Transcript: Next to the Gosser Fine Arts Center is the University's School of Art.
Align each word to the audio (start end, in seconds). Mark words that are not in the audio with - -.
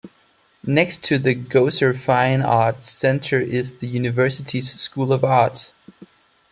Next 0.65 1.03
to 1.03 1.19
the 1.19 1.35
Gosser 1.35 1.95
Fine 1.95 2.41
Arts 2.41 2.89
Center 2.89 3.39
is 3.39 3.77
the 3.77 3.87
University's 3.87 4.73
School 4.81 5.13
of 5.13 5.23
Art. 5.23 5.71